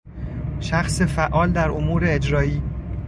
[0.59, 2.61] شخص فعال در امور اجرایی